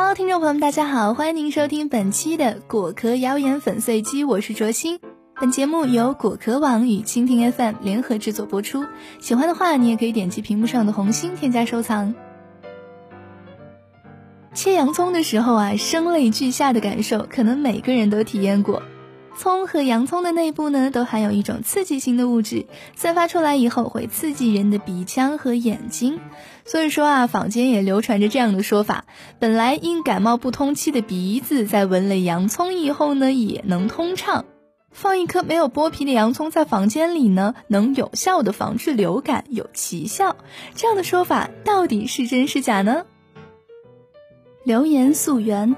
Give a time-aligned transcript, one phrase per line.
[0.00, 5.00] Hello，听众朋友们，大家好，欢迎您收听本期的果壳谣言粉碎机，我是卓心。
[5.40, 8.84] 本节目由果壳网与蜻蜓 FM 联合制作播出。
[9.18, 12.14] 喜欢的话，你也可以点击屏幕上的红心添加收藏。
[14.54, 18.84] 切洋葱的时候啊，声泪俱下的感受，可能每个人都体验过。
[19.38, 26.20] 葱和洋葱的内部呢，都含有一种刺激性的物质，散发出来以后会刺激人的鼻腔和眼睛。
[26.66, 29.06] 所以说啊，坊间也流传着这样的说法：
[29.38, 34.44] 本来因感冒不通气的鼻子，在闻了洋葱以后呢，也能通畅。
[34.90, 40.36] 放一颗没有剥皮的洋葱在房间里呢，能有效的防治流感，有奇效。
[40.74, 43.04] 这样的说法到底是真是假呢？
[44.64, 45.76] 留言溯源。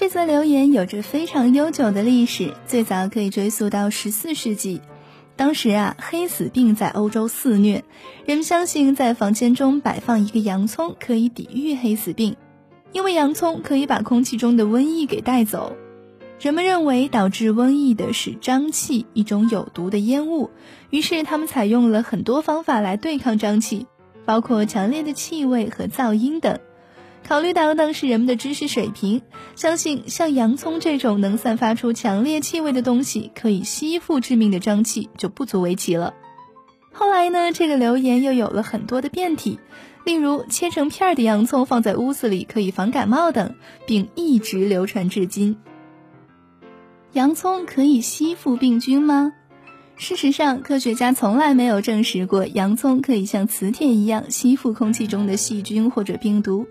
[0.00, 4.80] 这则留言有着非常悠久的历史，最早可以追溯到十四世纪。
[5.34, 7.82] 当时啊，黑死病在欧洲肆虐，
[8.24, 12.36] 人们相信在房间中摆放一个洋葱可以抵御黑死病，
[12.92, 15.74] 因为洋葱可以把空气中的瘟疫给带走。
[16.38, 20.50] 人们认为导致瘟疫的是瘴气，一种有毒的烟雾，
[20.90, 23.88] 于是他们采用了很多方法来对抗瘴气，
[24.24, 26.60] 包括强烈的气味和噪音等。
[27.28, 29.20] 考虑到当时人们的知识水平，
[29.54, 36.14] 相信像洋葱这种能散发出强烈气味的东西可以吸附致命的瘴气，就不足为奇了。
[36.90, 39.58] 后来呢，这个流言又有了很多的变体，
[40.06, 43.56] 例如切成片的洋葱放在屋子里可以防感冒等，
[43.86, 45.58] 并一直流传至今。
[47.12, 49.34] 洋葱可以吸附病菌吗？
[49.96, 56.66] 事实上，科学家从来没有证实过洋葱可以像磁铁一样吸附空气中的细菌或者病毒。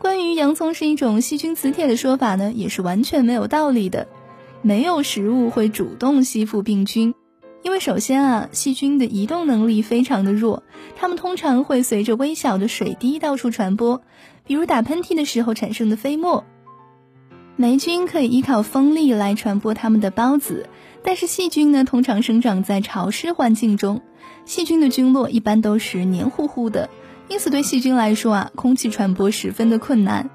[0.00, 4.08] 关于洋葱是一种细菌磁铁的说法呢，也是完全没有道理的。
[4.62, 7.14] 没有食物会主动吸附病菌，
[7.62, 10.62] 因为首先啊，细菌的移动能力非常的弱，
[10.96, 14.00] 它们通常会随着微小的水滴到处传播，
[14.46, 16.46] 比如打喷嚏的时候产生的飞沫。
[17.56, 20.66] 霉菌可以依靠风力来传播它们的孢子，
[21.04, 24.00] 但是细菌呢，通常生长在潮湿环境中，
[24.46, 26.88] 细菌的菌落一般都是黏糊糊的。
[27.30, 30.28] 因此，对细菌来说啊，空气传播十分的困难。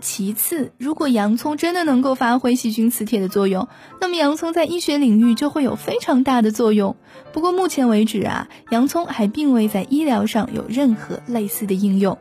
[0.00, 3.68] 其次，如果洋葱真的能够发挥细菌磁铁的作用，
[4.00, 6.96] 那么洋葱在医学领域就会有非常大的作用。
[7.34, 12.16] 不过，目前为止啊，洋葱还并未在医疗上有任何类似的应用。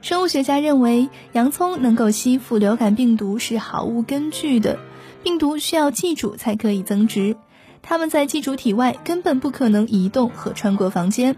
[0.00, 4.76] 生物学家认为，洋葱能够吸附流感病毒是毫无根据的。
[5.22, 7.36] 病毒需要寄主才可以增殖，
[7.80, 11.36] 它们在寄主体外根本不可能移动和穿过房间。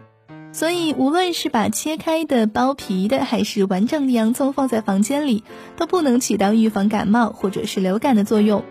[0.52, 5.44] 所以，无论是把切开的、剥皮的，还是完整的洋葱放在房间里，
[5.76, 8.62] 都不能起到预防感冒或者是流感的作用。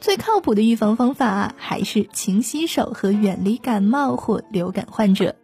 [0.00, 5.36] 最靠谱的预防方法啊，还是勤洗手和远离感冒或流感患者。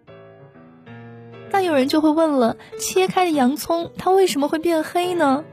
[1.51, 5.45] 那有人就会问了：切开的洋葱它为什么会变黑呢？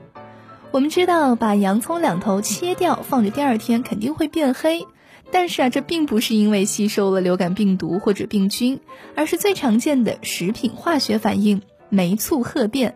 [0.72, 4.88] 我们知道，把洋葱两头切掉，放着第二天肯定会变黑。
[5.32, 8.80] 但是啊，这并不是因为吸收了流感病毒或者病菌，
[9.16, 12.96] 而是最常见的食品化学反应——酶促褐变，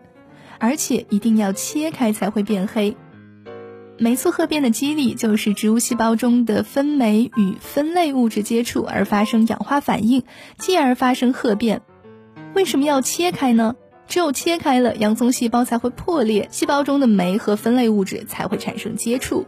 [0.58, 2.96] 而且一定要切开才会变黑。
[3.96, 10.24] 酶促褐变的机理就是植物细胞中的分酶与分类物质接触而发生氧化反应，
[10.58, 11.82] 继而发生褐变。
[12.54, 13.76] 为什么要切开呢？
[14.08, 19.46] 只有切开了，洋葱细胞才会破裂，细胞中的酶和分类物质才会产生接触。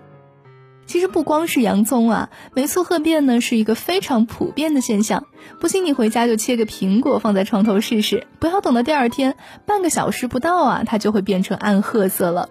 [0.86, 5.26] 其实不光是洋葱啊，酶促褐变呢是一个非常普遍的现象。
[5.60, 9.36] 不信你回家就切个苹果放在床头试试，不要等到第二天，
[9.66, 12.48] 半个小时不到啊，它就会变成暗褐色了。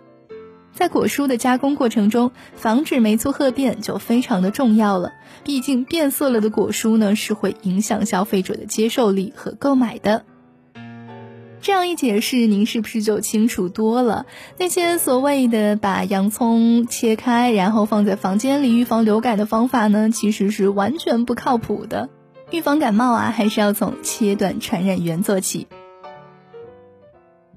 [0.73, 5.13] 在果蔬的加工过程中，防止酶促褐变就非常的重要了。
[5.45, 10.25] 毕竟变色了的果蔬呢是会影响消费者的接受力和购买的。
[11.65, 14.27] 这样一解释，您是不是就清楚多了？
[14.59, 22.07] 那些所谓的把洋葱切开，然后放在房间里预防流感的方法呢，其实是完全不靠谱的。
[22.51, 25.65] 预防感冒啊，还是要从切断传染源做起。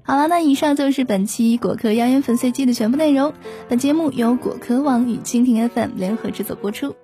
[0.01, 3.33] 好了，那以上就是本期果壳谣言粉碎机的全部内容。
[3.67, 6.95] 本节目由果壳网与蜻蜓 FM 联合制作播出。